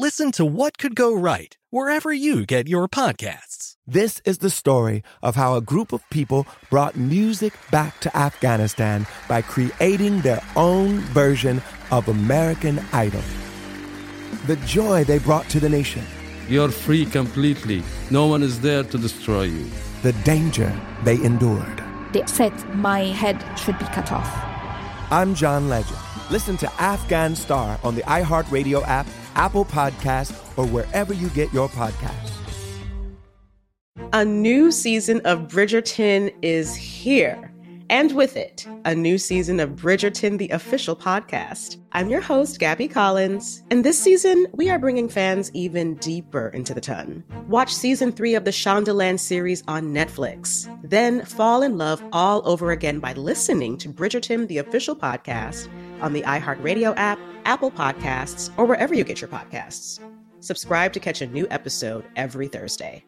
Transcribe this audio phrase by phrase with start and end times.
[0.00, 3.76] listen to What Could Go Right wherever you get your podcasts.
[3.86, 9.06] This is the story of how a group of people brought music back to Afghanistan
[9.28, 11.60] by creating their own version
[11.90, 13.20] of American Idol.
[14.46, 16.02] The joy they brought to the nation.
[16.48, 17.82] You're free completely.
[18.10, 19.70] No one is there to destroy you.
[20.00, 20.72] The danger
[21.04, 21.84] they endured.
[22.14, 24.30] They said my head should be cut off.
[25.12, 26.09] I'm John Legend.
[26.30, 31.68] Listen to Afghan Star on the iHeartRadio app, Apple Podcasts, or wherever you get your
[31.68, 32.30] podcasts.
[34.12, 37.52] A new season of Bridgerton is here.
[37.90, 41.76] And with it, a new season of Bridgerton, the official podcast.
[41.90, 46.72] I'm your host, Gabby Collins, and this season, we are bringing fans even deeper into
[46.72, 47.24] the ton.
[47.48, 50.72] Watch season three of the Shondaland series on Netflix.
[50.88, 55.68] Then fall in love all over again by listening to Bridgerton, the official podcast,
[56.00, 60.00] on the iHeartRadio app, Apple Podcasts, or wherever you get your podcasts.
[60.40, 63.04] Subscribe to catch a new episode every Thursday.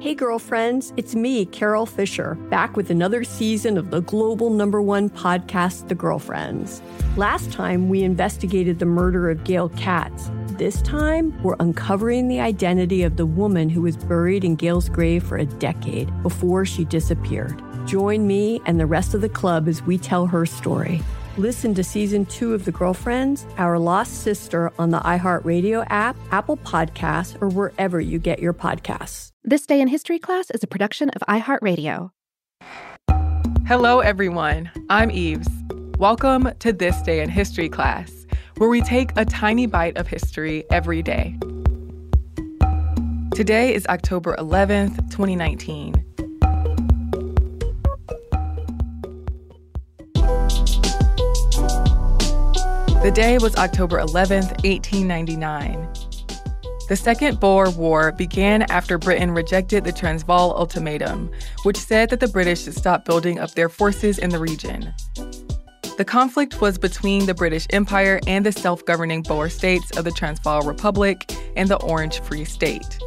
[0.00, 5.08] Hey, girlfriends, it's me, Carole Fisher, back with another season of the global number one
[5.08, 6.82] podcast, The Girlfriends.
[7.16, 10.30] Last time, we investigated the murder of Gail Katz.
[10.58, 15.24] This time, we're uncovering the identity of the woman who was buried in Gail's grave
[15.24, 17.62] for a decade before she disappeared.
[17.86, 21.00] Join me and the rest of the club as we tell her story.
[21.36, 26.56] Listen to season two of The Girlfriends, Our Lost Sister on the iHeartRadio app, Apple
[26.58, 29.32] Podcasts, or wherever you get your podcasts.
[29.42, 32.10] This Day in History class is a production of iHeartRadio.
[33.66, 34.70] Hello, everyone.
[34.88, 35.48] I'm Eves.
[35.98, 38.26] Welcome to This Day in History class,
[38.58, 41.36] where we take a tiny bite of history every day.
[43.34, 46.03] Today is October 11th, 2019.
[53.04, 55.92] The day was October 11, 1899.
[56.88, 61.30] The Second Boer War began after Britain rejected the Transvaal Ultimatum,
[61.64, 64.94] which said that the British should stop building up their forces in the region.
[65.98, 70.10] The conflict was between the British Empire and the self governing Boer states of the
[70.10, 72.98] Transvaal Republic and the Orange Free State.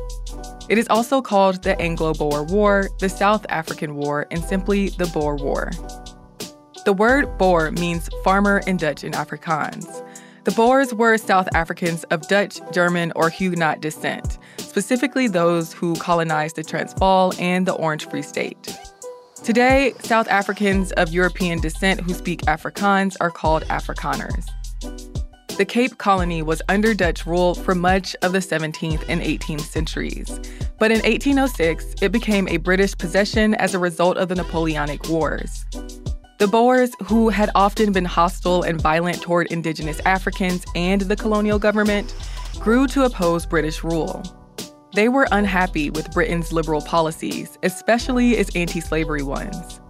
[0.69, 5.08] It is also called the Anglo Boer War, the South African War, and simply the
[5.08, 5.72] Boer War.
[6.88, 10.08] The word Boer means farmer in Dutch and Afrikaans.
[10.46, 16.56] The Boers were South Africans of Dutch, German, or Huguenot descent, specifically those who colonized
[16.56, 18.74] the Transvaal and the Orange Free State.
[19.44, 24.46] Today, South Africans of European descent who speak Afrikaans are called Afrikaners.
[25.58, 30.40] The Cape Colony was under Dutch rule for much of the 17th and 18th centuries.
[30.80, 35.66] But in 1806, it became a British possession as a result of the Napoleonic Wars.
[36.38, 41.58] The Boers, who had often been hostile and violent toward indigenous Africans and the colonial
[41.58, 42.14] government,
[42.59, 44.22] grew to oppose British rule.
[44.94, 49.81] They were unhappy with Britain's liberal policies, especially its anti slavery ones.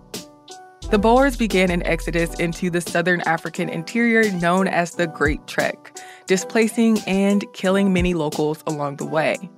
[0.89, 5.99] The Boers began an exodus into the southern African interior known as the Great Trek,
[6.27, 9.49] displacing and killing many locals along the way.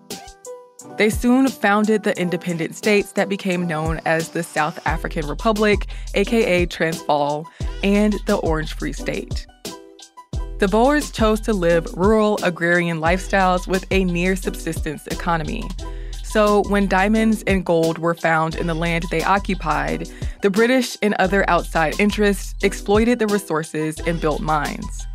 [0.98, 6.66] They soon founded the independent states that became known as the South African Republic, aka
[6.66, 7.48] Transvaal,
[7.84, 9.46] and the Orange Free State.
[10.60, 15.70] The Boers chose to live rural agrarian lifestyles with a near subsistence economy.
[16.24, 20.10] So, when diamonds and gold were found in the land they occupied,
[20.42, 25.08] the British and other outside interests exploited the resources and built mines.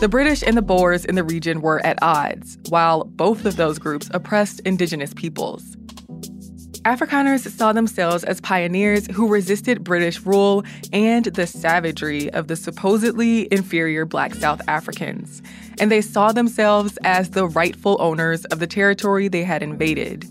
[0.00, 3.78] The British and the Boers in the region were at odds, while both of those
[3.78, 5.76] groups oppressed indigenous peoples.
[6.86, 10.64] Afrikaners saw themselves as pioneers who resisted British rule
[10.94, 15.42] and the savagery of the supposedly inferior black South Africans,
[15.78, 20.22] and they saw themselves as the rightful owners of the territory they had invaded.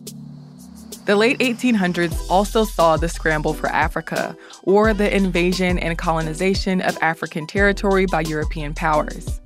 [1.05, 6.97] The late 1800s also saw the scramble for Africa, or the invasion and colonization of
[7.03, 9.39] African territory by European powers.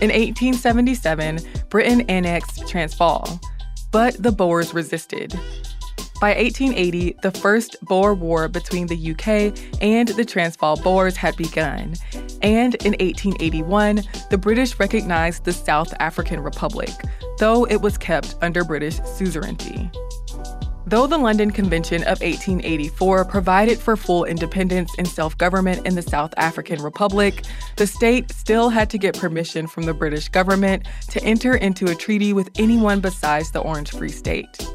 [0.00, 1.38] In 1877,
[1.70, 3.40] Britain annexed Transvaal,
[3.92, 5.32] but the Boers resisted.
[6.20, 11.94] By 1880, the first Boer War between the UK and the Transvaal Boers had begun,
[12.42, 16.90] and in 1881, the British recognized the South African Republic,
[17.38, 19.90] though it was kept under British suzerainty.
[20.86, 26.02] Though the London Convention of 1884 provided for full independence and self government in the
[26.02, 27.42] South African Republic,
[27.76, 31.94] the state still had to get permission from the British government to enter into a
[31.94, 34.68] treaty with anyone besides the Orange Free State.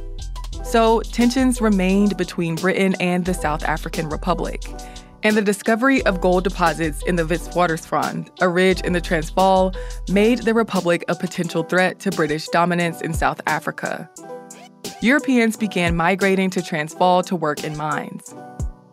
[0.63, 4.63] So tensions remained between Britain and the South African Republic.
[5.21, 9.73] And the discovery of gold deposits in the Witwatersrand, a ridge in the Transvaal,
[10.09, 14.09] made the Republic a potential threat to British dominance in South Africa.
[15.01, 18.33] Europeans began migrating to Transvaal to work in mines.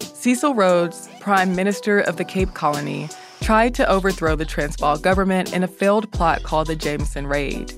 [0.01, 3.09] Cecil Rhodes, Prime Minister of the Cape Colony,
[3.41, 7.73] tried to overthrow the Transvaal government in a failed plot called the Jameson Raid.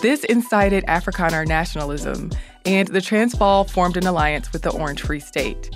[0.00, 2.30] This incited Afrikaner nationalism,
[2.64, 5.70] and the Transvaal formed an alliance with the Orange Free State.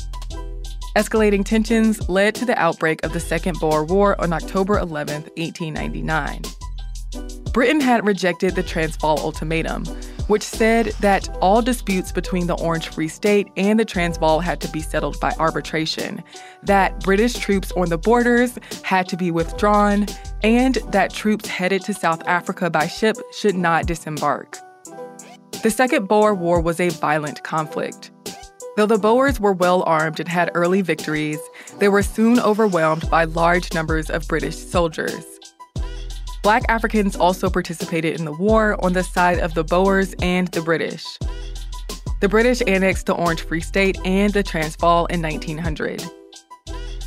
[0.97, 6.43] Escalating tensions led to the outbreak of the Second Boer War on October 11, 1899.
[7.53, 9.85] Britain had rejected the Transvaal Ultimatum,
[10.27, 14.69] which said that all disputes between the Orange Free State and the Transvaal had to
[14.69, 16.23] be settled by arbitration,
[16.63, 20.07] that British troops on the borders had to be withdrawn,
[20.43, 24.59] and that troops headed to South Africa by ship should not disembark.
[25.63, 28.11] The Second Boer War was a violent conflict.
[28.77, 31.39] Though the Boers were well armed and had early victories,
[31.79, 35.34] they were soon overwhelmed by large numbers of British soldiers.
[36.45, 40.61] Black Africans also participated in the war on the side of the Boers and the
[40.61, 41.19] British.
[42.21, 46.05] The British annexed the Orange Free State and the Transvaal in 1900.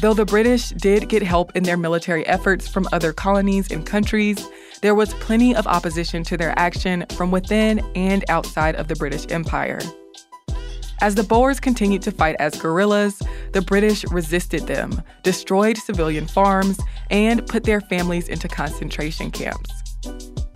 [0.02, 4.44] Though the British did get help in their military efforts from other colonies and countries,
[4.82, 9.28] there was plenty of opposition to their action from within and outside of the British
[9.30, 9.80] Empire.
[11.00, 13.22] As the Boers continued to fight as guerrillas,
[13.54, 16.80] the British resisted them, destroyed civilian farms,
[17.12, 19.72] and put their families into concentration camps.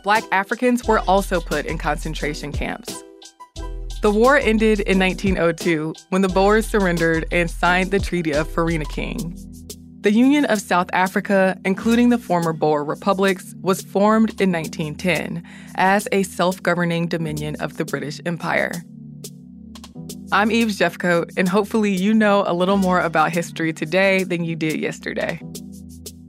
[0.04, 3.04] Black Africans were also put in concentration camps.
[4.02, 9.38] The war ended in 1902 when the Boers surrendered and signed the Treaty of Vereeniging.
[10.02, 15.44] The Union of South Africa, including the former Boer republics, was formed in 1910
[15.76, 18.72] as a self governing dominion of the British Empire.
[20.34, 24.56] I'm Eves Jeffcoat, and hopefully, you know a little more about history today than you
[24.56, 25.42] did yesterday.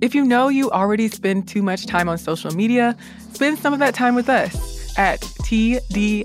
[0.00, 2.96] If you know you already spend too much time on social media,
[3.32, 6.25] spend some of that time with us at TDIHC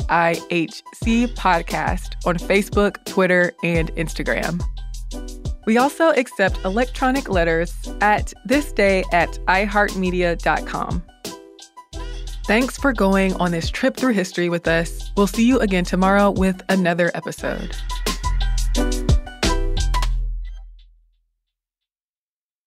[1.35, 4.63] Podcast on Facebook, Twitter, and Instagram.
[5.67, 11.03] We also accept electronic letters at thisday at iheartmedia.com.
[12.47, 15.11] Thanks for going on this trip through history with us.
[15.17, 17.75] We'll see you again tomorrow with another episode.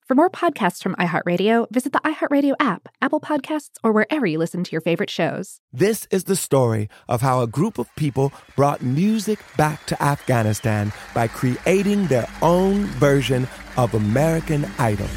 [0.07, 4.65] For more podcasts from iHeartRadio, visit the iHeartRadio app, Apple Podcasts, or wherever you listen
[4.65, 5.61] to your favorite shows.
[5.73, 10.93] This is the story of how a group of people brought music back to Afghanistan
[11.15, 13.49] by creating their own version
[13.79, 15.09] of American Idol.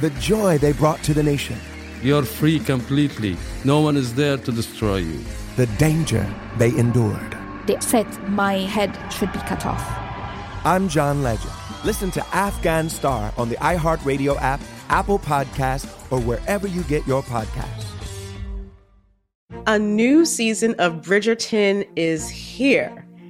[0.00, 1.56] The joy they brought to the nation.
[2.00, 3.36] You're free completely.
[3.64, 5.18] No one is there to destroy you.
[5.56, 6.24] The danger
[6.56, 7.36] they endured.
[7.66, 9.84] They said my head should be cut off.
[10.64, 11.52] I'm John Legend.
[11.84, 17.22] Listen to Afghan Star on the iHeartRadio app, Apple Podcasts, or wherever you get your
[17.22, 17.86] podcasts.
[19.66, 23.07] A new season of Bridgerton is here.